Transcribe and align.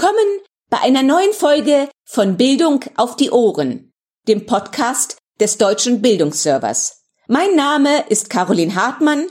Willkommen 0.00 0.40
bei 0.70 0.78
einer 0.78 1.02
neuen 1.02 1.32
Folge 1.32 1.88
von 2.04 2.36
Bildung 2.36 2.84
auf 2.94 3.16
die 3.16 3.32
Ohren, 3.32 3.90
dem 4.28 4.46
Podcast 4.46 5.18
des 5.40 5.58
Deutschen 5.58 6.02
Bildungsservers. 6.02 7.02
Mein 7.26 7.56
Name 7.56 8.04
ist 8.08 8.30
Caroline 8.30 8.76
Hartmann 8.76 9.26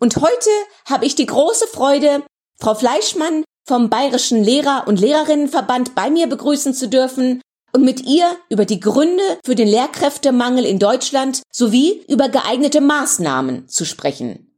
und 0.00 0.18
heute 0.18 0.50
habe 0.84 1.06
ich 1.06 1.14
die 1.14 1.24
große 1.24 1.66
Freude, 1.66 2.22
Frau 2.60 2.74
Fleischmann 2.74 3.42
vom 3.66 3.88
Bayerischen 3.88 4.44
Lehrer- 4.44 4.86
und 4.86 5.00
Lehrerinnenverband 5.00 5.94
bei 5.94 6.10
mir 6.10 6.26
begrüßen 6.26 6.74
zu 6.74 6.90
dürfen 6.90 7.40
und 7.72 7.82
mit 7.82 8.02
ihr 8.02 8.36
über 8.50 8.66
die 8.66 8.80
Gründe 8.80 9.24
für 9.46 9.54
den 9.54 9.68
Lehrkräftemangel 9.68 10.66
in 10.66 10.78
Deutschland 10.78 11.40
sowie 11.50 12.04
über 12.06 12.28
geeignete 12.28 12.82
Maßnahmen 12.82 13.66
zu 13.66 13.86
sprechen. 13.86 14.54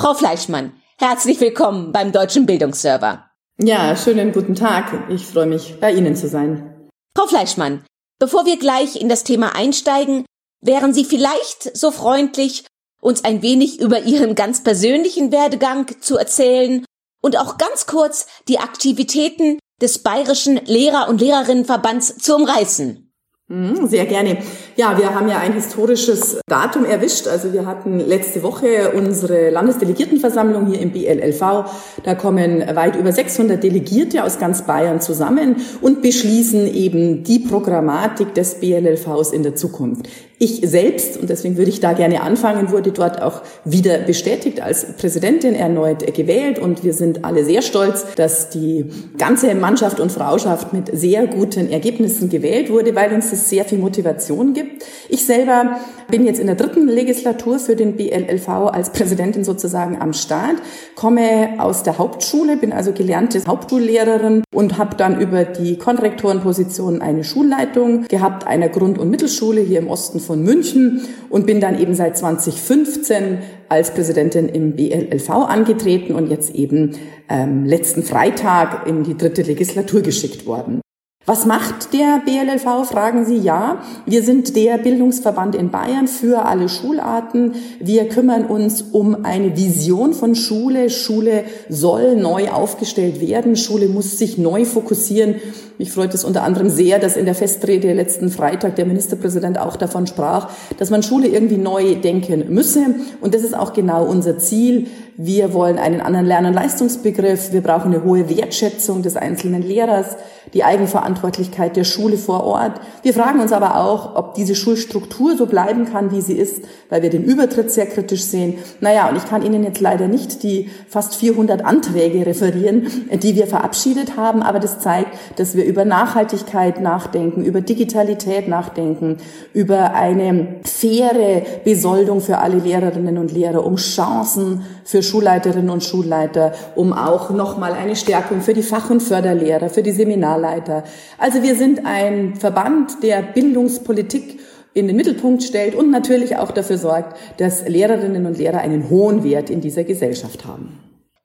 Frau 0.00 0.14
Fleischmann, 0.14 0.72
herzlich 0.98 1.38
willkommen 1.38 1.92
beim 1.92 2.10
Deutschen 2.10 2.44
Bildungsserver. 2.44 3.25
Ja, 3.58 3.96
schönen 3.96 4.32
guten 4.32 4.54
Tag. 4.54 5.08
Ich 5.08 5.24
freue 5.24 5.46
mich, 5.46 5.80
bei 5.80 5.90
Ihnen 5.90 6.14
zu 6.14 6.28
sein. 6.28 6.90
Frau 7.16 7.26
Fleischmann, 7.26 7.82
bevor 8.18 8.44
wir 8.44 8.58
gleich 8.58 9.00
in 9.00 9.08
das 9.08 9.24
Thema 9.24 9.56
einsteigen, 9.56 10.26
wären 10.60 10.92
Sie 10.92 11.06
vielleicht 11.06 11.74
so 11.74 11.90
freundlich, 11.90 12.66
uns 13.00 13.24
ein 13.24 13.40
wenig 13.40 13.80
über 13.80 14.02
Ihren 14.02 14.34
ganz 14.34 14.62
persönlichen 14.62 15.32
Werdegang 15.32 15.86
zu 16.02 16.18
erzählen 16.18 16.84
und 17.22 17.38
auch 17.38 17.56
ganz 17.56 17.86
kurz 17.86 18.26
die 18.46 18.58
Aktivitäten 18.58 19.58
des 19.80 20.02
Bayerischen 20.02 20.56
Lehrer- 20.66 21.08
und 21.08 21.22
Lehrerinnenverbands 21.22 22.18
zu 22.18 22.36
umreißen. 22.36 23.05
Mhm, 23.48 23.86
sehr 23.86 24.06
gerne. 24.06 24.38
Ja, 24.74 24.98
wir 24.98 25.14
haben 25.14 25.28
ja 25.28 25.38
ein 25.38 25.52
historisches 25.52 26.40
Datum 26.48 26.84
erwischt. 26.84 27.28
Also 27.28 27.52
wir 27.52 27.64
hatten 27.64 28.00
letzte 28.00 28.42
Woche 28.42 28.90
unsere 28.92 29.50
Landesdelegiertenversammlung 29.50 30.66
hier 30.66 30.80
im 30.80 30.90
BLLV. 30.90 31.70
Da 32.02 32.16
kommen 32.16 32.64
weit 32.74 32.96
über 32.96 33.12
600 33.12 33.62
Delegierte 33.62 34.24
aus 34.24 34.40
ganz 34.40 34.62
Bayern 34.62 35.00
zusammen 35.00 35.56
und 35.80 36.02
beschließen 36.02 36.66
eben 36.66 37.22
die 37.22 37.38
Programmatik 37.38 38.34
des 38.34 38.56
BLLVs 38.56 39.30
in 39.30 39.44
der 39.44 39.54
Zukunft. 39.54 40.08
Ich 40.38 40.60
selbst, 40.64 41.16
und 41.16 41.30
deswegen 41.30 41.56
würde 41.56 41.70
ich 41.70 41.80
da 41.80 41.94
gerne 41.94 42.20
anfangen, 42.20 42.70
wurde 42.70 42.92
dort 42.92 43.22
auch 43.22 43.40
wieder 43.64 43.96
bestätigt 44.00 44.60
als 44.60 44.96
Präsidentin 44.98 45.54
erneut 45.54 46.14
gewählt 46.14 46.58
und 46.58 46.84
wir 46.84 46.92
sind 46.92 47.24
alle 47.24 47.42
sehr 47.42 47.62
stolz, 47.62 48.04
dass 48.16 48.50
die 48.50 48.84
ganze 49.16 49.54
Mannschaft 49.54 49.98
und 49.98 50.12
Frauschaft 50.12 50.74
mit 50.74 50.90
sehr 50.92 51.26
guten 51.26 51.70
Ergebnissen 51.70 52.28
gewählt 52.28 52.68
wurde, 52.68 52.94
weil 52.94 53.14
uns 53.14 53.30
das 53.30 53.48
sehr 53.48 53.64
viel 53.64 53.78
Motivation 53.78 54.52
gibt. 54.52 54.84
Ich 55.08 55.24
selber 55.24 55.78
bin 56.08 56.26
jetzt 56.26 56.38
in 56.38 56.46
der 56.46 56.56
dritten 56.56 56.86
Legislatur 56.86 57.58
für 57.58 57.74
den 57.74 57.96
BLLV 57.96 58.48
als 58.48 58.92
Präsidentin 58.92 59.42
sozusagen 59.42 60.02
am 60.02 60.12
Start, 60.12 60.56
komme 60.96 61.54
aus 61.58 61.82
der 61.82 61.96
Hauptschule, 61.96 62.58
bin 62.58 62.74
also 62.74 62.92
gelernte 62.92 63.42
Hauptschullehrerin 63.46 64.44
und 64.54 64.76
habe 64.76 64.96
dann 64.96 65.18
über 65.18 65.44
die 65.44 65.78
Konrektorenposition 65.78 67.00
eine 67.00 67.24
Schulleitung 67.24 68.02
gehabt 68.08 68.46
einer 68.46 68.68
Grund- 68.68 68.98
und 68.98 69.10
Mittelschule 69.10 69.62
hier 69.62 69.78
im 69.78 69.88
Osten 69.88 70.20
von 70.26 70.42
München 70.42 71.02
und 71.30 71.46
bin 71.46 71.60
dann 71.60 71.78
eben 71.78 71.94
seit 71.94 72.18
2015 72.18 73.38
als 73.68 73.92
Präsidentin 73.92 74.48
im 74.48 74.76
BLLV 74.76 75.30
angetreten 75.30 76.14
und 76.14 76.28
jetzt 76.28 76.54
eben 76.54 76.92
ähm, 77.28 77.64
letzten 77.64 78.02
Freitag 78.02 78.86
in 78.86 79.04
die 79.04 79.16
dritte 79.16 79.42
Legislatur 79.42 80.02
geschickt 80.02 80.46
worden. 80.46 80.80
Was 81.28 81.44
macht 81.44 81.92
der 81.92 82.22
BLLV? 82.24 82.88
Fragen 82.88 83.26
Sie 83.26 83.36
ja. 83.36 83.82
Wir 84.06 84.22
sind 84.22 84.54
der 84.54 84.78
Bildungsverband 84.78 85.56
in 85.56 85.72
Bayern 85.72 86.06
für 86.06 86.44
alle 86.44 86.68
Schularten. 86.68 87.56
Wir 87.80 88.08
kümmern 88.08 88.46
uns 88.46 88.80
um 88.92 89.24
eine 89.24 89.56
Vision 89.56 90.12
von 90.12 90.36
Schule. 90.36 90.88
Schule 90.88 91.42
soll 91.68 92.14
neu 92.14 92.50
aufgestellt 92.50 93.20
werden. 93.20 93.56
Schule 93.56 93.88
muss 93.88 94.20
sich 94.20 94.38
neu 94.38 94.64
fokussieren. 94.64 95.34
Mich 95.78 95.90
freut 95.90 96.14
es 96.14 96.24
unter 96.24 96.44
anderem 96.44 96.70
sehr, 96.70 97.00
dass 97.00 97.16
in 97.16 97.24
der 97.24 97.34
Festrede 97.34 97.92
letzten 97.92 98.30
Freitag 98.30 98.76
der 98.76 98.86
Ministerpräsident 98.86 99.58
auch 99.58 99.74
davon 99.74 100.06
sprach, 100.06 100.48
dass 100.78 100.90
man 100.90 101.02
Schule 101.02 101.26
irgendwie 101.26 101.58
neu 101.58 101.96
denken 101.96 102.54
müsse. 102.54 102.94
Und 103.20 103.34
das 103.34 103.42
ist 103.42 103.54
auch 103.54 103.72
genau 103.72 104.06
unser 104.06 104.38
Ziel. 104.38 104.86
Wir 105.18 105.54
wollen 105.54 105.78
einen 105.78 106.02
anderen 106.02 106.26
Lern- 106.26 106.44
und 106.44 106.52
Leistungsbegriff. 106.52 107.50
Wir 107.52 107.62
brauchen 107.62 107.94
eine 107.94 108.04
hohe 108.04 108.28
Wertschätzung 108.28 109.02
des 109.02 109.16
einzelnen 109.16 109.62
Lehrers, 109.62 110.16
die 110.52 110.62
Eigenverantwortlichkeit 110.62 111.74
der 111.74 111.84
Schule 111.84 112.18
vor 112.18 112.44
Ort. 112.44 112.80
Wir 113.02 113.14
fragen 113.14 113.40
uns 113.40 113.52
aber 113.52 113.80
auch, 113.80 114.14
ob 114.14 114.34
diese 114.34 114.54
Schulstruktur 114.54 115.34
so 115.36 115.46
bleiben 115.46 115.86
kann, 115.86 116.10
wie 116.10 116.20
sie 116.20 116.34
ist, 116.34 116.64
weil 116.90 117.02
wir 117.02 117.08
den 117.08 117.24
Übertritt 117.24 117.70
sehr 117.70 117.86
kritisch 117.86 118.24
sehen. 118.24 118.58
Naja, 118.80 119.08
und 119.08 119.16
ich 119.16 119.24
kann 119.26 119.42
Ihnen 119.42 119.64
jetzt 119.64 119.80
leider 119.80 120.06
nicht 120.06 120.42
die 120.42 120.70
fast 120.86 121.14
400 121.14 121.64
Anträge 121.64 122.26
referieren, 122.26 122.86
die 123.22 123.36
wir 123.36 123.46
verabschiedet 123.46 124.18
haben, 124.18 124.42
aber 124.42 124.60
das 124.60 124.80
zeigt, 124.80 125.08
dass 125.36 125.56
wir 125.56 125.64
über 125.64 125.86
Nachhaltigkeit 125.86 126.80
nachdenken, 126.80 127.42
über 127.42 127.62
Digitalität 127.62 128.48
nachdenken, 128.48 129.16
über 129.54 129.94
eine 129.94 130.56
faire 130.62 131.42
Besoldung 131.64 132.20
für 132.20 132.38
alle 132.38 132.58
Lehrerinnen 132.58 133.16
und 133.16 133.32
Lehrer, 133.32 133.64
um 133.64 133.76
Chancen 133.76 134.62
für 134.84 135.02
Schulleiterinnen 135.06 135.70
und 135.70 135.84
Schulleiter, 135.84 136.52
um 136.74 136.92
auch 136.92 137.30
nochmal 137.30 137.72
eine 137.72 137.96
Stärkung 137.96 138.40
für 138.40 138.54
die 138.54 138.62
Fach- 138.62 138.90
und 138.90 139.02
Förderlehrer, 139.02 139.70
für 139.70 139.82
die 139.82 139.92
Seminarleiter. 139.92 140.84
Also 141.18 141.42
wir 141.42 141.54
sind 141.54 141.86
ein 141.86 142.36
Verband, 142.36 143.02
der 143.02 143.22
Bildungspolitik 143.22 144.40
in 144.74 144.88
den 144.88 144.96
Mittelpunkt 144.96 145.42
stellt 145.42 145.74
und 145.74 145.90
natürlich 145.90 146.36
auch 146.36 146.50
dafür 146.50 146.76
sorgt, 146.76 147.16
dass 147.38 147.66
Lehrerinnen 147.66 148.26
und 148.26 148.36
Lehrer 148.36 148.58
einen 148.58 148.90
hohen 148.90 149.24
Wert 149.24 149.48
in 149.48 149.62
dieser 149.62 149.84
Gesellschaft 149.84 150.44
haben. 150.44 150.78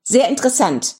Sehr 0.03 0.29
interessant. 0.29 0.95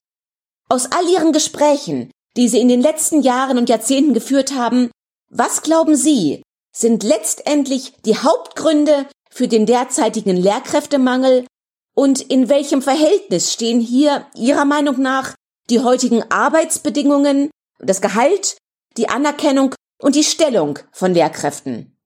Aus 0.67 0.89
all 0.91 1.09
Ihren 1.09 1.31
Gesprächen, 1.31 2.11
die 2.35 2.49
Sie 2.49 2.59
in 2.59 2.67
den 2.67 2.81
letzten 2.81 3.21
Jahren 3.21 3.57
und 3.57 3.69
Jahrzehnten 3.69 4.13
geführt 4.13 4.53
haben, 4.53 4.91
was 5.29 5.61
glauben 5.61 5.95
Sie, 5.95 6.43
sind 6.75 7.03
letztendlich 7.03 7.93
die 8.05 8.17
Hauptgründe 8.17 9.05
für 9.29 9.47
den 9.47 9.65
derzeitigen 9.65 10.35
Lehrkräftemangel 10.35 11.45
und 11.93 12.21
in 12.21 12.49
welchem 12.49 12.81
Verhältnis 12.81 13.51
stehen 13.51 13.79
hier 13.79 14.25
Ihrer 14.35 14.65
Meinung 14.65 15.01
nach 15.01 15.35
die 15.69 15.79
heutigen 15.79 16.23
Arbeitsbedingungen, 16.29 17.49
das 17.79 18.01
Gehalt, 18.01 18.57
die 18.97 19.09
Anerkennung 19.09 19.73
und 20.01 20.15
die 20.15 20.23
Stellung 20.23 20.79
von 20.91 21.13
Lehrkräften? 21.13 21.97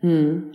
Hm. 0.00 0.52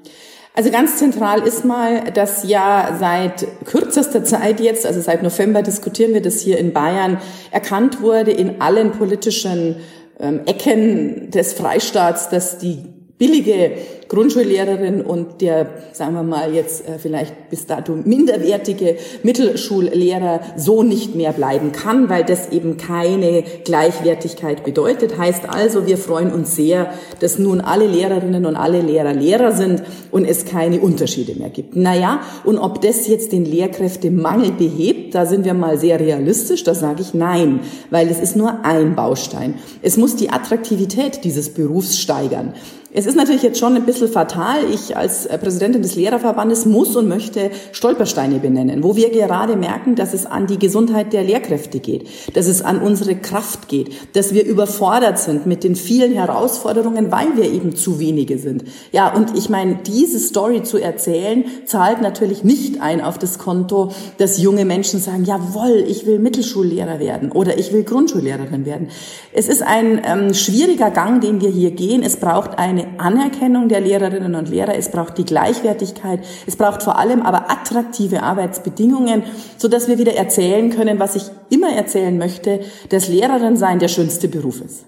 Also 0.55 0.69
ganz 0.69 0.97
zentral 0.97 1.41
ist 1.41 1.66
mal, 1.66 2.11
dass 2.11 2.47
ja 2.47 2.95
seit 2.99 3.47
kürzester 3.66 4.23
Zeit 4.23 4.59
jetzt, 4.59 4.85
also 4.85 5.01
seit 5.01 5.23
November 5.23 5.63
diskutieren 5.63 6.13
wir 6.13 6.21
das 6.21 6.41
hier 6.41 6.59
in 6.59 6.73
Bayern, 6.73 7.19
erkannt 7.50 8.01
wurde 8.01 8.31
in 8.31 8.61
allen 8.61 8.91
politischen 8.91 9.77
ähm, 10.19 10.41
Ecken 10.45 11.31
des 11.31 11.53
Freistaats, 11.53 12.29
dass 12.29 12.59
die 12.59 12.83
billige 13.17 13.77
Grundschullehrerin 14.07 15.01
und 15.01 15.41
der, 15.41 15.67
sagen 15.91 16.13
wir 16.13 16.23
mal 16.23 16.53
jetzt 16.53 16.87
äh, 16.87 16.99
vielleicht 16.99 17.49
bis 17.49 17.65
dato 17.65 17.93
minderwertige 17.93 18.97
Mittelschullehrer 19.23 20.41
so 20.55 20.83
nicht 20.83 21.15
mehr 21.15 21.33
bleiben 21.33 21.71
kann, 21.71 22.09
weil 22.09 22.23
das 22.23 22.51
eben 22.51 22.77
keine 22.77 23.43
Gleichwertigkeit 23.63 24.63
bedeutet. 24.63 25.17
Heißt 25.17 25.49
also, 25.49 25.87
wir 25.87 25.97
freuen 25.97 26.31
uns 26.31 26.55
sehr, 26.55 26.91
dass 27.19 27.39
nun 27.39 27.61
alle 27.61 27.87
Lehrerinnen 27.87 28.45
und 28.45 28.55
alle 28.55 28.81
Lehrer 28.81 29.13
Lehrer 29.13 29.51
sind 29.51 29.83
und 30.11 30.25
es 30.25 30.45
keine 30.45 30.79
Unterschiede 30.79 31.35
mehr 31.35 31.49
gibt. 31.49 31.75
Naja, 31.75 32.21
und 32.43 32.57
ob 32.57 32.81
das 32.81 33.07
jetzt 33.07 33.31
den 33.31 33.45
Lehrkräftemangel 33.45 34.51
behebt, 34.51 35.15
da 35.15 35.25
sind 35.25 35.45
wir 35.45 35.53
mal 35.53 35.77
sehr 35.77 35.99
realistisch, 35.99 36.63
da 36.63 36.73
sage 36.73 37.01
ich 37.01 37.13
nein, 37.13 37.61
weil 37.89 38.07
es 38.09 38.19
ist 38.19 38.35
nur 38.35 38.63
ein 38.65 38.95
Baustein. 38.95 39.55
Es 39.81 39.97
muss 39.97 40.15
die 40.15 40.29
Attraktivität 40.29 41.23
dieses 41.23 41.53
Berufs 41.53 41.97
steigern. 41.97 42.53
Es 42.95 43.07
ist 43.07 43.15
natürlich 43.15 43.41
jetzt 43.41 43.59
schon 43.59 43.75
ein 43.75 43.85
bisschen 43.85 44.02
fatal. 44.07 44.65
Ich 44.71 44.95
als 44.97 45.25
äh, 45.25 45.37
Präsidentin 45.37 45.81
des 45.81 45.95
Lehrerverbandes 45.95 46.65
muss 46.65 46.95
und 46.95 47.07
möchte 47.07 47.51
Stolpersteine 47.71 48.39
benennen, 48.39 48.83
wo 48.83 48.95
wir 48.95 49.09
gerade 49.09 49.55
merken, 49.55 49.95
dass 49.95 50.13
es 50.13 50.25
an 50.25 50.47
die 50.47 50.59
Gesundheit 50.59 51.13
der 51.13 51.23
Lehrkräfte 51.23 51.79
geht, 51.79 52.07
dass 52.35 52.47
es 52.47 52.61
an 52.61 52.79
unsere 52.79 53.15
Kraft 53.15 53.67
geht, 53.67 54.15
dass 54.15 54.33
wir 54.33 54.45
überfordert 54.45 55.19
sind 55.19 55.45
mit 55.45 55.63
den 55.63 55.75
vielen 55.75 56.13
Herausforderungen, 56.13 57.11
weil 57.11 57.35
wir 57.35 57.51
eben 57.51 57.75
zu 57.75 58.00
wenige 58.00 58.38
sind. 58.38 58.63
Ja, 58.91 59.13
und 59.13 59.38
ich 59.38 59.50
meine, 59.50 59.79
diese 59.85 60.19
Story 60.19 60.63
zu 60.63 60.77
erzählen, 60.77 61.45
zahlt 61.65 62.01
natürlich 62.01 62.44
nicht 62.44 62.81
ein 62.81 63.01
auf 63.01 63.17
das 63.17 63.38
Konto, 63.38 63.91
dass 64.17 64.41
junge 64.41 64.65
Menschen 64.65 64.99
sagen, 64.99 65.25
jawohl, 65.25 65.83
ich 65.88 66.06
will 66.06 66.19
Mittelschullehrer 66.19 66.99
werden 66.99 67.31
oder 67.31 67.57
ich 67.57 67.73
will 67.73 67.83
Grundschullehrerin 67.83 68.65
werden. 68.65 68.89
Es 69.31 69.47
ist 69.47 69.61
ein 69.61 70.01
ähm, 70.06 70.33
schwieriger 70.33 70.91
Gang, 70.91 71.21
den 71.21 71.41
wir 71.41 71.49
hier 71.49 71.71
gehen. 71.71 72.03
Es 72.03 72.17
braucht 72.17 72.57
eine 72.57 72.99
Anerkennung 72.99 73.69
der 73.69 73.81
Lehrerinnen 73.83 74.35
und 74.35 74.50
Lehrer, 74.50 74.75
es 74.75 74.89
braucht 74.89 75.18
die 75.18 75.25
Gleichwertigkeit, 75.25 76.19
es 76.47 76.56
braucht 76.56 76.81
vor 76.81 76.97
allem 76.97 77.21
aber 77.21 77.51
attraktive 77.51 78.24
Arbeitsbedingungen, 78.24 79.24
so 79.57 79.68
dass 79.68 79.88
wir 79.88 79.97
wieder 79.97 80.15
erzählen 80.15 80.71
können, 80.71 81.00
was 81.00 81.15
ich 81.15 81.24
immer 81.50 81.71
erzählen 81.71 82.18
möchte, 82.18 82.62
dass 82.89 83.07
Lehrerin 83.07 83.57
sein 83.57 83.80
der 83.80 83.89
schönste 83.89 84.27
Beruf 84.27 84.62
ist. 84.62 84.85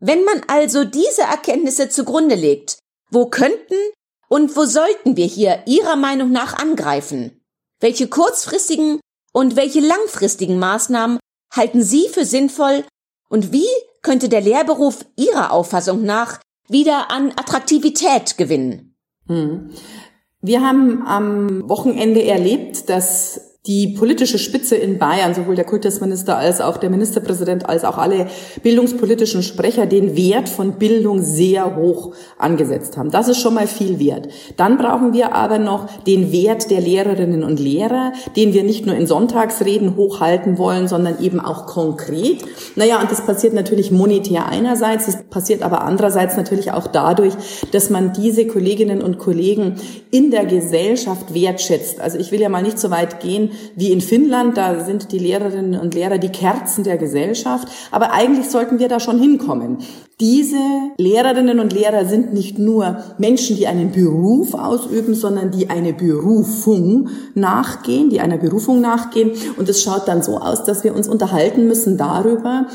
Wenn 0.00 0.24
man 0.24 0.42
also 0.46 0.84
diese 0.84 1.22
Erkenntnisse 1.22 1.88
zugrunde 1.88 2.34
legt, 2.34 2.78
wo 3.10 3.26
könnten 3.26 3.74
und 4.28 4.56
wo 4.56 4.64
sollten 4.64 5.16
wir 5.16 5.26
hier 5.26 5.62
Ihrer 5.66 5.96
Meinung 5.96 6.30
nach 6.30 6.58
angreifen? 6.58 7.40
Welche 7.80 8.08
kurzfristigen 8.08 9.00
und 9.32 9.56
welche 9.56 9.80
langfristigen 9.80 10.58
Maßnahmen 10.58 11.18
halten 11.54 11.82
Sie 11.82 12.08
für 12.08 12.24
sinnvoll 12.24 12.84
und 13.28 13.52
wie 13.52 13.68
könnte 14.02 14.28
der 14.28 14.40
Lehrberuf 14.40 15.04
Ihrer 15.16 15.52
Auffassung 15.52 16.04
nach 16.04 16.40
wieder 16.68 17.10
an 17.10 17.32
Attraktivität 17.36 18.36
gewinnen? 18.36 18.94
Hm. 19.26 19.70
Wir 20.40 20.62
haben 20.62 21.06
am 21.06 21.68
Wochenende 21.68 22.22
erlebt, 22.24 22.88
dass 22.88 23.47
die 23.66 23.88
politische 23.88 24.38
Spitze 24.38 24.76
in 24.76 24.98
Bayern, 24.98 25.34
sowohl 25.34 25.54
der 25.54 25.64
Kultusminister 25.64 26.38
als 26.38 26.60
auch 26.60 26.78
der 26.78 26.88
Ministerpräsident 26.88 27.68
als 27.68 27.84
auch 27.84 27.98
alle 27.98 28.28
bildungspolitischen 28.62 29.42
Sprecher 29.42 29.84
den 29.84 30.16
Wert 30.16 30.48
von 30.48 30.78
Bildung 30.78 31.22
sehr 31.22 31.76
hoch 31.76 32.14
angesetzt 32.38 32.96
haben. 32.96 33.10
Das 33.10 33.28
ist 33.28 33.40
schon 33.40 33.54
mal 33.54 33.66
viel 33.66 33.98
wert. 33.98 34.28
Dann 34.56 34.78
brauchen 34.78 35.12
wir 35.12 35.34
aber 35.34 35.58
noch 35.58 35.86
den 36.04 36.32
Wert 36.32 36.70
der 36.70 36.80
Lehrerinnen 36.80 37.42
und 37.42 37.60
Lehrer, 37.60 38.12
den 38.36 38.54
wir 38.54 38.62
nicht 38.62 38.86
nur 38.86 38.94
in 38.94 39.06
Sonntagsreden 39.06 39.96
hochhalten 39.96 40.56
wollen, 40.56 40.88
sondern 40.88 41.20
eben 41.20 41.40
auch 41.40 41.66
konkret. 41.66 42.44
Naja, 42.76 43.00
und 43.02 43.10
das 43.10 43.26
passiert 43.26 43.52
natürlich 43.52 43.90
monetär 43.90 44.46
einerseits, 44.46 45.06
das 45.06 45.24
passiert 45.24 45.62
aber 45.62 45.82
andererseits 45.82 46.36
natürlich 46.36 46.72
auch 46.72 46.86
dadurch, 46.86 47.34
dass 47.72 47.90
man 47.90 48.14
diese 48.14 48.46
Kolleginnen 48.46 49.02
und 49.02 49.18
Kollegen 49.18 49.74
in 50.10 50.30
der 50.30 50.46
Gesellschaft 50.46 51.34
wertschätzt. 51.34 52.00
Also 52.00 52.18
ich 52.18 52.32
will 52.32 52.40
ja 52.40 52.48
mal 52.48 52.62
nicht 52.62 52.78
so 52.78 52.90
weit 52.90 53.20
gehen, 53.20 53.50
wie 53.74 53.92
in 53.92 54.00
Finnland. 54.00 54.56
Da 54.56 54.84
sind 54.84 55.12
die 55.12 55.18
Lehrerinnen 55.18 55.80
und 55.80 55.94
Lehrer 55.94 56.18
die 56.18 56.30
Kerzen 56.30 56.84
der 56.84 56.98
Gesellschaft. 56.98 57.68
Aber 57.90 58.12
eigentlich 58.12 58.48
sollten 58.48 58.78
wir 58.78 58.88
da 58.88 59.00
schon 59.00 59.20
hinkommen. 59.20 59.78
Diese 60.20 60.56
Lehrerinnen 60.96 61.60
und 61.60 61.72
Lehrer 61.72 62.04
sind 62.04 62.32
nicht 62.32 62.58
nur 62.58 63.04
Menschen, 63.18 63.56
die 63.56 63.68
einen 63.68 63.92
Beruf 63.92 64.54
ausüben, 64.54 65.14
sondern 65.14 65.52
die 65.52 65.70
eine 65.70 65.92
Berufung 65.92 67.10
nachgehen, 67.34 68.10
die 68.10 68.20
einer 68.20 68.38
Berufung 68.38 68.80
nachgehen. 68.80 69.30
Und 69.56 69.68
es 69.68 69.82
schaut 69.82 70.08
dann 70.08 70.22
so 70.22 70.38
aus, 70.38 70.64
dass 70.64 70.82
wir 70.82 70.94
uns 70.94 71.08
unterhalten 71.08 71.68
müssen 71.68 71.96
darüber, 71.96 72.66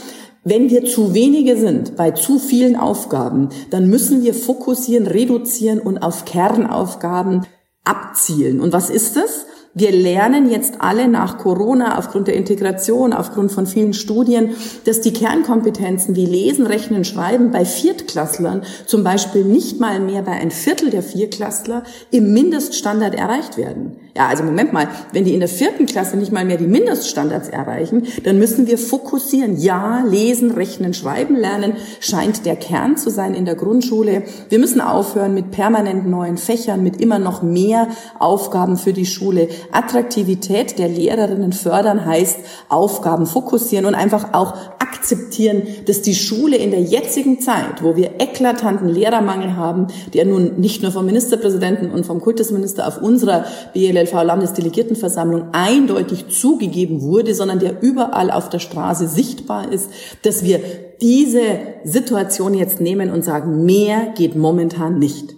wenn 0.46 0.70
wir 0.70 0.86
zu 0.86 1.14
wenige 1.14 1.58
sind 1.58 1.96
bei 1.96 2.12
zu 2.12 2.38
vielen 2.38 2.76
Aufgaben, 2.76 3.50
dann 3.70 3.90
müssen 3.90 4.24
wir 4.24 4.34
fokussieren, 4.34 5.08
reduzieren 5.08 5.80
und 5.80 6.00
auf 6.00 6.26
Kernaufgaben 6.26 7.46
abzielen. 7.86 8.60
Und 8.60 8.74
was 8.74 8.90
ist 8.90 9.16
das? 9.16 9.46
Wir 9.76 9.92
lernen 9.92 10.52
jetzt 10.52 10.82
alle 10.82 11.08
nach 11.08 11.40
Corona 11.40 11.98
aufgrund 11.98 12.28
der 12.28 12.36
Integration, 12.36 13.12
aufgrund 13.12 13.52
von 13.52 13.66
vielen 13.66 13.94
Studien, 13.94 14.52
dass 14.86 15.02
die 15.02 15.14
Kernkompetenzen 15.14 16.16
wie 16.16 16.28
Lesen, 16.28 16.68
Rechnen, 16.68 17.04
Schreiben 17.04 17.50
bei 17.50 17.66
Viertklasslern 17.66 18.62
zum 18.86 19.04
Beispiel 19.04 19.44
nicht 19.44 19.80
mal 19.80 20.00
mehr 20.00 20.22
bei 20.22 20.34
ein 20.34 20.52
Viertel 20.52 20.92
der 20.92 21.02
Viertklässler 21.02 21.82
im 22.12 22.34
Mindeststandard 22.34 23.16
erreicht 23.16 23.58
werden. 23.58 23.98
Ja, 24.16 24.28
also 24.28 24.44
Moment 24.44 24.74
mal, 24.74 24.90
wenn 25.12 25.26
die 25.26 25.34
in 25.34 25.40
der 25.40 25.50
vierten 25.50 25.88
Klasse 25.88 26.18
nicht 26.18 26.32
mal 26.32 26.46
mehr 26.46 26.58
die 26.58 26.68
Mindeststandards 26.68 27.50
erreichen, 27.50 28.06
dann 28.24 28.38
müssen 28.38 28.68
wir 28.68 28.78
fokussieren. 28.78 29.58
Ja, 29.58 30.04
lesen, 30.08 30.52
rechnen, 30.52 30.94
schreiben 30.94 31.36
lernen 31.36 31.74
scheint 32.00 32.46
der 32.46 32.56
Kern 32.56 32.96
zu 32.96 33.10
sein 33.10 33.34
in 33.34 33.46
der 33.46 33.56
Grundschule. 33.56 34.22
Wir 34.50 34.60
müssen 34.60 34.82
aufhören 34.82 35.34
mit 35.34 35.50
permanent 35.50 36.08
neuen 36.08 36.38
Fächern, 36.38 36.84
mit 36.84 37.02
immer 37.02 37.18
noch 37.18 37.42
mehr 37.42 37.88
Aufgaben 38.20 38.78
für 38.78 38.94
die 38.94 39.08
Schule. 39.08 39.50
Attraktivität 39.72 40.78
der 40.78 40.90
Lehrerinnen 40.90 41.54
fördern 41.54 42.06
heißt 42.06 42.40
Aufgaben 42.70 43.26
fokussieren 43.26 43.86
und 43.86 43.96
einfach 43.96 44.34
auch 44.34 44.56
akzeptieren, 44.80 45.64
dass 45.86 46.02
die 46.02 46.16
Schule 46.16 46.56
in 46.56 46.72
der 46.72 46.82
jetzigen 46.82 47.40
Zeit, 47.42 47.84
wo 47.84 47.96
wir 47.96 48.22
eklatanten 48.22 48.88
Lehrermangel 48.88 49.56
haben, 49.56 49.88
der 50.14 50.26
nun 50.26 50.60
nicht 50.60 50.82
nur 50.82 50.92
vom 50.92 51.06
Ministerpräsidenten 51.06 51.92
und 51.92 52.06
vom 52.06 52.22
Kultusminister 52.22 52.88
auf 52.88 53.02
unserer 53.02 53.46
BLLV-Landesdelegiertenversammlung 53.74 55.50
eindeutig 55.54 56.30
zugegeben 56.30 57.02
wurde, 57.02 57.36
sondern 57.36 57.60
der 57.60 57.82
überall 57.82 58.32
auf 58.32 58.50
der 58.50 58.60
Straße 58.60 59.08
sichtbar 59.08 59.72
ist, 59.72 59.90
dass 60.22 60.44
wir 60.44 60.60
diese 61.02 61.42
Situation 61.84 62.54
jetzt 62.54 62.80
nehmen 62.80 63.12
und 63.12 63.24
sagen, 63.24 63.66
mehr 63.66 64.14
geht 64.16 64.36
momentan 64.36 65.00
nicht. 65.00 65.36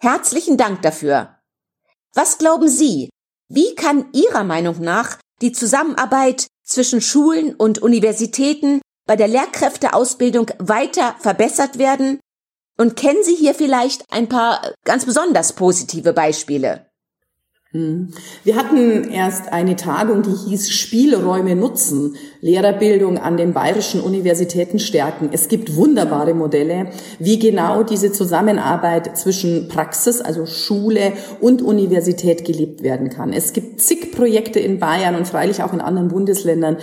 Herzlichen 0.00 0.56
Dank 0.56 0.82
dafür. 0.82 1.30
Was 2.14 2.38
glauben 2.38 2.68
Sie, 2.68 3.10
wie 3.48 3.74
kann 3.74 4.06
Ihrer 4.12 4.44
Meinung 4.44 4.80
nach 4.80 5.18
die 5.40 5.52
Zusammenarbeit 5.52 6.46
zwischen 6.64 7.00
Schulen 7.00 7.54
und 7.54 7.78
Universitäten 7.78 8.80
bei 9.06 9.16
der 9.16 9.28
Lehrkräfteausbildung 9.28 10.50
weiter 10.58 11.14
verbessert 11.20 11.78
werden? 11.78 12.18
Und 12.78 12.96
kennen 12.96 13.22
Sie 13.22 13.34
hier 13.34 13.54
vielleicht 13.54 14.04
ein 14.10 14.28
paar 14.28 14.74
ganz 14.84 15.06
besonders 15.06 15.54
positive 15.54 16.12
Beispiele? 16.12 16.85
Hm. 17.72 18.10
Wir 18.44 18.54
hatten 18.54 19.10
erst 19.10 19.52
eine 19.52 19.74
Tagung, 19.74 20.22
die 20.22 20.30
hieß 20.30 20.70
Spielräume 20.70 21.56
nutzen, 21.56 22.14
Lehrerbildung 22.40 23.18
an 23.18 23.36
den 23.36 23.54
bayerischen 23.54 24.00
Universitäten 24.00 24.78
stärken. 24.78 25.30
Es 25.32 25.48
gibt 25.48 25.74
wunderbare 25.74 26.32
Modelle, 26.32 26.90
wie 27.18 27.40
genau 27.40 27.82
diese 27.82 28.12
Zusammenarbeit 28.12 29.18
zwischen 29.18 29.66
Praxis, 29.66 30.20
also 30.20 30.46
Schule 30.46 31.12
und 31.40 31.60
Universität 31.60 32.44
gelebt 32.44 32.84
werden 32.84 33.10
kann. 33.10 33.32
Es 33.32 33.52
gibt 33.52 33.80
zig 33.80 34.12
Projekte 34.12 34.60
in 34.60 34.78
Bayern 34.78 35.16
und 35.16 35.26
freilich 35.26 35.64
auch 35.64 35.72
in 35.72 35.80
anderen 35.80 36.08
Bundesländern, 36.08 36.76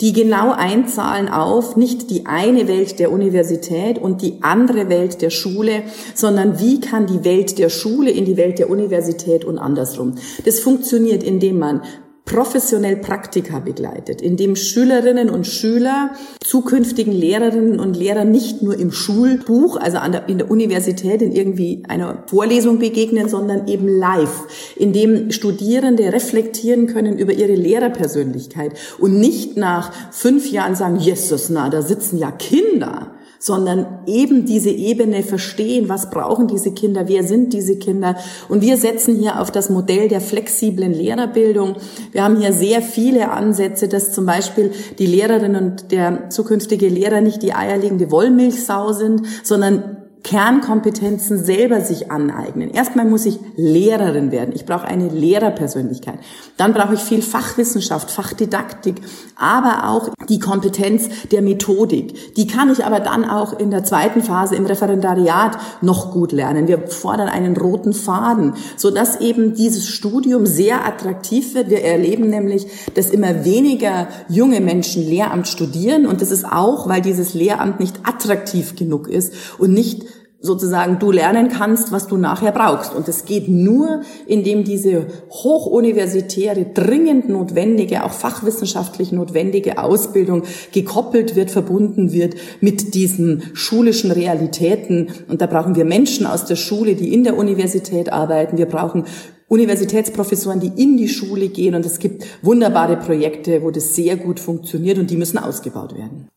die 0.00 0.12
genau 0.12 0.52
einzahlen 0.52 1.28
auf 1.28 1.76
nicht 1.76 2.10
die 2.10 2.26
eine 2.26 2.68
Welt 2.68 2.98
der 3.00 3.10
Universität 3.10 3.98
und 3.98 4.22
die 4.22 4.38
andere 4.42 4.88
Welt 4.88 5.22
der 5.22 5.30
Schule, 5.30 5.82
sondern 6.14 6.60
wie 6.60 6.80
kann 6.80 7.06
die 7.06 7.24
Welt 7.24 7.58
der 7.58 7.68
Schule 7.68 8.10
in 8.10 8.24
die 8.24 8.36
Welt 8.36 8.58
der 8.58 8.70
Universität 8.70 9.44
und 9.44 9.58
andersrum. 9.58 10.14
Das 10.44 10.60
funktioniert, 10.60 11.22
indem 11.22 11.58
man 11.58 11.82
professionell 12.28 12.96
Praktika 12.96 13.58
begleitet, 13.58 14.20
in 14.20 14.36
dem 14.36 14.54
Schülerinnen 14.54 15.30
und 15.30 15.46
Schüler 15.46 16.10
zukünftigen 16.44 17.12
Lehrerinnen 17.12 17.80
und 17.80 17.96
Lehrer 17.96 18.24
nicht 18.24 18.60
nur 18.60 18.78
im 18.78 18.92
Schulbuch, 18.92 19.78
also 19.78 19.96
an 19.96 20.12
der, 20.12 20.28
in 20.28 20.36
der 20.36 20.50
Universität 20.50 21.22
in 21.22 21.32
irgendwie 21.32 21.84
einer 21.88 22.24
Vorlesung 22.26 22.78
begegnen, 22.78 23.30
sondern 23.30 23.66
eben 23.66 23.88
live, 23.88 24.74
in 24.76 24.92
dem 24.92 25.30
Studierende 25.30 26.12
reflektieren 26.12 26.86
können 26.86 27.16
über 27.16 27.32
ihre 27.32 27.54
Lehrerpersönlichkeit 27.54 28.72
und 28.98 29.18
nicht 29.18 29.56
nach 29.56 29.90
fünf 30.12 30.50
Jahren 30.50 30.76
sagen, 30.76 30.96
Jesus, 30.96 31.48
na, 31.48 31.70
da 31.70 31.80
sitzen 31.80 32.18
ja 32.18 32.30
Kinder 32.30 33.17
sondern 33.38 33.86
eben 34.06 34.46
diese 34.46 34.70
Ebene 34.70 35.22
verstehen, 35.22 35.88
was 35.88 36.10
brauchen 36.10 36.48
diese 36.48 36.72
Kinder, 36.72 37.08
wer 37.08 37.24
sind 37.24 37.52
diese 37.52 37.78
Kinder. 37.78 38.16
Und 38.48 38.62
wir 38.62 38.76
setzen 38.76 39.16
hier 39.16 39.40
auf 39.40 39.50
das 39.50 39.70
Modell 39.70 40.08
der 40.08 40.20
flexiblen 40.20 40.92
Lehrerbildung. 40.92 41.76
Wir 42.12 42.24
haben 42.24 42.40
hier 42.40 42.52
sehr 42.52 42.82
viele 42.82 43.30
Ansätze, 43.30 43.88
dass 43.88 44.12
zum 44.12 44.26
Beispiel 44.26 44.72
die 44.98 45.06
Lehrerin 45.06 45.56
und 45.56 45.92
der 45.92 46.30
zukünftige 46.30 46.88
Lehrer 46.88 47.20
nicht 47.20 47.42
die 47.42 47.54
eierlegende 47.54 48.10
Wollmilchsau 48.10 48.92
sind, 48.92 49.22
sondern 49.42 49.97
Kernkompetenzen 50.24 51.42
selber 51.42 51.80
sich 51.80 52.10
aneignen. 52.10 52.70
Erstmal 52.70 53.06
muss 53.06 53.24
ich 53.24 53.38
Lehrerin 53.56 54.32
werden. 54.32 54.54
Ich 54.54 54.66
brauche 54.66 54.86
eine 54.86 55.08
Lehrerpersönlichkeit. 55.08 56.18
Dann 56.56 56.74
brauche 56.74 56.94
ich 56.94 57.00
viel 57.00 57.22
Fachwissenschaft, 57.22 58.10
Fachdidaktik, 58.10 58.96
aber 59.36 59.88
auch 59.88 60.10
die 60.28 60.38
Kompetenz 60.38 61.08
der 61.30 61.40
Methodik. 61.42 62.34
Die 62.34 62.46
kann 62.46 62.70
ich 62.70 62.84
aber 62.84 63.00
dann 63.00 63.24
auch 63.24 63.58
in 63.58 63.70
der 63.70 63.84
zweiten 63.84 64.22
Phase 64.22 64.56
im 64.56 64.66
Referendariat 64.66 65.56
noch 65.80 66.12
gut 66.12 66.32
lernen. 66.32 66.68
Wir 66.68 66.88
fordern 66.88 67.28
einen 67.28 67.56
roten 67.56 67.92
Faden, 67.92 68.54
sodass 68.76 69.20
eben 69.20 69.54
dieses 69.54 69.88
Studium 69.88 70.46
sehr 70.46 70.86
attraktiv 70.86 71.54
wird. 71.54 71.70
Wir 71.70 71.82
erleben 71.82 72.28
nämlich, 72.28 72.66
dass 72.94 73.10
immer 73.10 73.44
weniger 73.44 74.08
junge 74.28 74.60
Menschen 74.60 75.02
Lehramt 75.02 75.48
studieren 75.48 76.06
und 76.06 76.20
das 76.20 76.30
ist 76.30 76.44
auch, 76.44 76.88
weil 76.88 77.00
dieses 77.00 77.34
Lehramt 77.34 77.80
nicht 77.80 78.00
attraktiv 78.02 78.76
genug 78.76 79.08
ist 79.08 79.32
und 79.58 79.72
nicht 79.72 80.04
sozusagen 80.40 81.00
du 81.00 81.10
lernen 81.10 81.48
kannst, 81.48 81.90
was 81.90 82.06
du 82.06 82.16
nachher 82.16 82.52
brauchst. 82.52 82.94
Und 82.94 83.08
es 83.08 83.24
geht 83.24 83.48
nur, 83.48 84.02
indem 84.26 84.62
diese 84.62 85.08
hochuniversitäre, 85.30 86.66
dringend 86.72 87.28
notwendige, 87.28 88.04
auch 88.04 88.12
fachwissenschaftlich 88.12 89.10
notwendige 89.10 89.82
Ausbildung 89.82 90.44
gekoppelt 90.72 91.34
wird, 91.34 91.50
verbunden 91.50 92.12
wird 92.12 92.36
mit 92.60 92.94
diesen 92.94 93.42
schulischen 93.54 94.12
Realitäten. 94.12 95.08
Und 95.28 95.40
da 95.40 95.46
brauchen 95.46 95.74
wir 95.74 95.84
Menschen 95.84 96.24
aus 96.24 96.44
der 96.44 96.56
Schule, 96.56 96.94
die 96.94 97.12
in 97.12 97.24
der 97.24 97.36
Universität 97.36 98.12
arbeiten. 98.12 98.58
Wir 98.58 98.66
brauchen 98.66 99.06
Universitätsprofessoren, 99.48 100.60
die 100.60 100.80
in 100.80 100.96
die 100.96 101.08
Schule 101.08 101.48
gehen. 101.48 101.74
Und 101.74 101.84
es 101.84 101.98
gibt 101.98 102.24
wunderbare 102.42 102.96
Projekte, 102.96 103.62
wo 103.62 103.72
das 103.72 103.96
sehr 103.96 104.16
gut 104.16 104.38
funktioniert 104.38 104.98
und 104.98 105.10
die 105.10 105.16
müssen 105.16 105.38
ausgebaut 105.38 105.96
werden. 105.96 106.28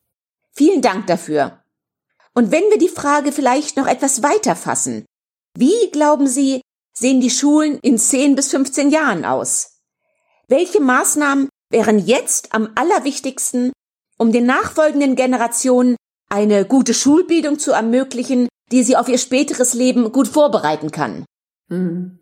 Vielen 0.53 0.81
Dank 0.81 1.07
dafür. 1.07 1.60
Und 2.33 2.51
wenn 2.51 2.63
wir 2.69 2.77
die 2.77 2.89
Frage 2.89 3.31
vielleicht 3.31 3.77
noch 3.77 3.87
etwas 3.87 4.23
weiter 4.23 4.55
fassen, 4.55 5.05
wie 5.57 5.91
glauben 5.91 6.27
Sie, 6.27 6.61
sehen 6.97 7.19
die 7.19 7.29
Schulen 7.29 7.79
in 7.81 7.97
10 7.97 8.35
bis 8.35 8.49
15 8.49 8.89
Jahren 8.89 9.25
aus? 9.25 9.79
Welche 10.47 10.81
Maßnahmen 10.81 11.49
wären 11.71 11.99
jetzt 11.99 12.53
am 12.53 12.69
allerwichtigsten, 12.75 13.71
um 14.17 14.31
den 14.31 14.45
nachfolgenden 14.45 15.15
Generationen 15.15 15.95
eine 16.29 16.65
gute 16.65 16.93
Schulbildung 16.93 17.59
zu 17.59 17.71
ermöglichen, 17.71 18.47
die 18.71 18.83
sie 18.83 18.95
auf 18.95 19.09
ihr 19.09 19.17
späteres 19.17 19.73
Leben 19.73 20.11
gut 20.11 20.27
vorbereiten 20.27 20.91
kann? 20.91 21.25
Mhm. 21.69 22.19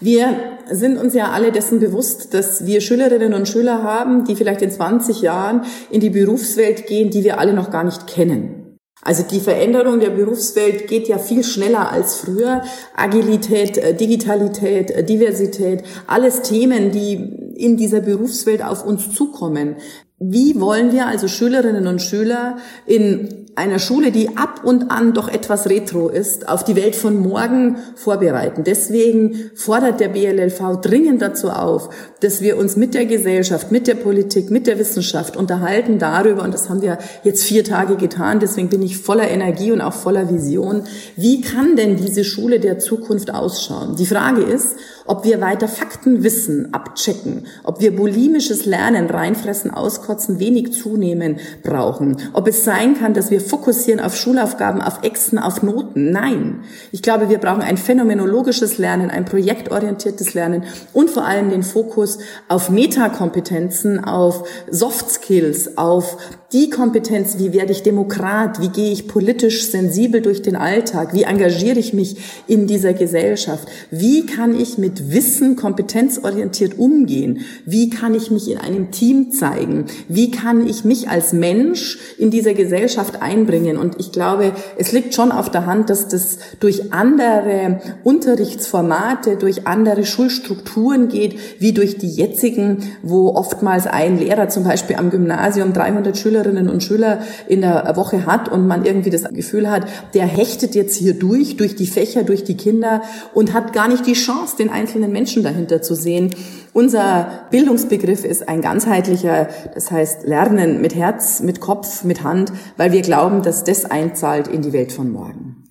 Wir 0.00 0.58
sind 0.70 0.98
uns 0.98 1.14
ja 1.14 1.32
alle 1.32 1.50
dessen 1.50 1.80
bewusst, 1.80 2.34
dass 2.34 2.66
wir 2.66 2.80
Schülerinnen 2.80 3.34
und 3.34 3.48
Schüler 3.48 3.82
haben, 3.82 4.24
die 4.24 4.36
vielleicht 4.36 4.62
in 4.62 4.70
20 4.70 5.22
Jahren 5.22 5.64
in 5.90 6.00
die 6.00 6.10
Berufswelt 6.10 6.86
gehen, 6.86 7.10
die 7.10 7.24
wir 7.24 7.38
alle 7.40 7.52
noch 7.52 7.70
gar 7.70 7.82
nicht 7.82 8.06
kennen. 8.06 8.65
Also 9.02 9.22
die 9.22 9.40
Veränderung 9.40 10.00
der 10.00 10.10
Berufswelt 10.10 10.88
geht 10.88 11.06
ja 11.06 11.18
viel 11.18 11.44
schneller 11.44 11.92
als 11.92 12.16
früher. 12.16 12.62
Agilität, 12.96 13.78
äh, 13.78 13.94
Digitalität, 13.94 14.90
äh, 14.90 15.04
Diversität, 15.04 15.84
alles 16.06 16.42
Themen, 16.42 16.90
die 16.90 17.14
in 17.56 17.76
dieser 17.76 18.00
Berufswelt 18.00 18.62
auf 18.62 18.84
uns 18.84 19.14
zukommen. 19.14 19.76
Wie 20.18 20.58
wollen 20.60 20.92
wir 20.92 21.06
also 21.06 21.28
Schülerinnen 21.28 21.86
und 21.86 22.00
Schüler 22.00 22.56
in 22.86 23.45
einer 23.56 23.78
Schule, 23.78 24.12
die 24.12 24.36
ab 24.36 24.60
und 24.64 24.90
an 24.90 25.14
doch 25.14 25.28
etwas 25.28 25.68
retro 25.68 26.08
ist, 26.08 26.48
auf 26.48 26.62
die 26.62 26.76
Welt 26.76 26.94
von 26.94 27.18
morgen 27.18 27.76
vorbereiten. 27.94 28.64
Deswegen 28.64 29.50
fordert 29.54 29.98
der 29.98 30.08
BLLV 30.08 30.80
dringend 30.82 31.22
dazu 31.22 31.48
auf, 31.48 31.88
dass 32.20 32.42
wir 32.42 32.58
uns 32.58 32.76
mit 32.76 32.92
der 32.92 33.06
Gesellschaft, 33.06 33.72
mit 33.72 33.86
der 33.86 33.94
Politik, 33.94 34.50
mit 34.50 34.66
der 34.66 34.78
Wissenschaft 34.78 35.36
unterhalten 35.36 35.98
darüber, 35.98 36.42
und 36.42 36.52
das 36.52 36.68
haben 36.68 36.82
wir 36.82 36.98
jetzt 37.24 37.44
vier 37.44 37.64
Tage 37.64 37.96
getan, 37.96 38.40
deswegen 38.40 38.68
bin 38.68 38.82
ich 38.82 38.98
voller 38.98 39.28
Energie 39.28 39.72
und 39.72 39.80
auch 39.80 39.94
voller 39.94 40.30
Vision, 40.30 40.82
wie 41.16 41.40
kann 41.40 41.76
denn 41.76 41.96
diese 41.96 42.24
Schule 42.24 42.60
der 42.60 42.78
Zukunft 42.78 43.32
ausschauen? 43.32 43.96
Die 43.96 44.06
Frage 44.06 44.42
ist, 44.42 44.76
ob 45.06 45.24
wir 45.24 45.40
weiter 45.40 45.68
Faktenwissen 45.68 46.72
abchecken, 46.72 47.46
ob 47.64 47.80
wir 47.80 47.94
bulimisches 47.94 48.66
Lernen, 48.66 49.08
reinfressen, 49.08 49.70
auskotzen, 49.70 50.38
wenig 50.38 50.72
zunehmen 50.72 51.38
brauchen, 51.62 52.16
ob 52.32 52.48
es 52.48 52.64
sein 52.64 52.98
kann, 52.98 53.14
dass 53.14 53.30
wir 53.30 53.40
fokussieren 53.40 54.00
auf 54.00 54.16
Schulaufgaben, 54.16 54.82
auf 54.82 55.02
Exen, 55.02 55.38
auf 55.38 55.62
Noten. 55.62 56.10
Nein. 56.10 56.60
Ich 56.92 57.02
glaube, 57.02 57.28
wir 57.28 57.38
brauchen 57.38 57.62
ein 57.62 57.76
phänomenologisches 57.76 58.78
Lernen, 58.78 59.10
ein 59.10 59.24
projektorientiertes 59.24 60.34
Lernen 60.34 60.64
und 60.92 61.10
vor 61.10 61.24
allem 61.24 61.50
den 61.50 61.62
Fokus 61.62 62.18
auf 62.48 62.70
Metakompetenzen, 62.70 64.02
auf 64.02 64.48
Soft 64.70 65.10
Skills, 65.10 65.76
auf 65.76 66.16
die 66.52 66.70
Kompetenz, 66.70 67.38
wie 67.38 67.52
werde 67.52 67.72
ich 67.72 67.82
Demokrat, 67.82 68.60
wie 68.60 68.68
gehe 68.68 68.92
ich 68.92 69.08
politisch 69.08 69.68
sensibel 69.68 70.22
durch 70.22 70.42
den 70.42 70.54
Alltag, 70.54 71.12
wie 71.12 71.24
engagiere 71.24 71.78
ich 71.78 71.92
mich 71.92 72.44
in 72.46 72.66
dieser 72.66 72.94
Gesellschaft, 72.94 73.68
wie 73.90 74.26
kann 74.26 74.58
ich 74.58 74.78
mit 74.78 74.95
Wissen 75.10 75.56
kompetenzorientiert 75.56 76.78
umgehen, 76.78 77.40
wie 77.64 77.90
kann 77.90 78.14
ich 78.14 78.30
mich 78.30 78.50
in 78.50 78.58
einem 78.58 78.90
Team 78.90 79.32
zeigen, 79.32 79.86
wie 80.08 80.30
kann 80.30 80.66
ich 80.66 80.84
mich 80.84 81.08
als 81.08 81.32
Mensch 81.32 81.98
in 82.18 82.30
dieser 82.30 82.54
Gesellschaft 82.54 83.22
einbringen. 83.22 83.76
Und 83.76 83.96
ich 83.98 84.12
glaube, 84.12 84.52
es 84.78 84.92
liegt 84.92 85.14
schon 85.14 85.32
auf 85.32 85.50
der 85.50 85.66
Hand, 85.66 85.90
dass 85.90 86.08
das 86.08 86.38
durch 86.60 86.92
andere 86.92 87.80
Unterrichtsformate, 88.04 89.36
durch 89.36 89.66
andere 89.66 90.04
Schulstrukturen 90.04 91.08
geht, 91.08 91.38
wie 91.58 91.72
durch 91.72 91.98
die 91.98 92.10
jetzigen, 92.10 92.78
wo 93.02 93.30
oftmals 93.30 93.86
ein 93.86 94.18
Lehrer 94.18 94.48
zum 94.48 94.64
Beispiel 94.64 94.96
am 94.96 95.10
Gymnasium 95.10 95.72
300 95.72 96.16
Schüler 96.16 96.36
Schülerinnen 96.36 96.68
und 96.68 96.82
Schüler 96.82 97.20
in 97.48 97.62
der 97.62 97.92
Woche 97.96 98.26
hat 98.26 98.50
und 98.50 98.66
man 98.66 98.84
irgendwie 98.84 99.10
das 99.10 99.24
Gefühl 99.32 99.70
hat, 99.70 99.86
der 100.14 100.26
hechtet 100.26 100.74
jetzt 100.74 100.96
hier 100.96 101.14
durch, 101.14 101.56
durch 101.56 101.74
die 101.74 101.86
Fächer, 101.86 102.24
durch 102.24 102.44
die 102.44 102.56
Kinder 102.56 103.02
und 103.32 103.52
hat 103.52 103.72
gar 103.72 103.88
nicht 103.88 104.06
die 104.06 104.12
Chance, 104.12 104.56
den 104.58 104.70
einzelnen 104.86 105.10
Menschen 105.10 105.42
dahinter 105.42 105.82
zu 105.82 105.96
sehen. 105.96 106.34
Unser 106.72 107.48
Bildungsbegriff 107.50 108.24
ist 108.24 108.48
ein 108.48 108.60
ganzheitlicher, 108.62 109.48
das 109.74 109.90
heißt 109.90 110.24
Lernen 110.24 110.80
mit 110.80 110.94
Herz, 110.94 111.40
mit 111.40 111.60
Kopf, 111.60 112.04
mit 112.04 112.22
Hand, 112.22 112.52
weil 112.76 112.92
wir 112.92 113.02
glauben, 113.02 113.42
dass 113.42 113.64
das 113.64 113.84
einzahlt 113.84 114.46
in 114.46 114.62
die 114.62 114.72
Welt 114.72 114.92
von 114.92 115.10
morgen. 115.10 115.64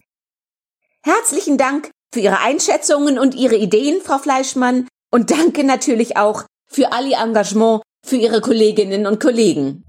Herzlichen 1.02 1.58
Dank 1.58 1.92
für 2.14 2.20
Ihre 2.20 2.42
Einschätzungen 2.42 3.18
und 3.18 3.36
Ihre 3.36 3.56
Ideen, 3.56 4.02
Frau 4.04 4.18
Fleischmann. 4.18 4.88
Und 5.12 5.32
danke 5.32 5.64
natürlich 5.64 6.18
auch 6.18 6.44
für 6.68 6.92
all 6.92 7.08
Ihr 7.08 7.18
Engagement 7.18 7.82
für 8.06 8.18
Ihre 8.18 8.42
Kolleginnen 8.42 9.08
und 9.08 9.22
Kollegen. 9.22 9.86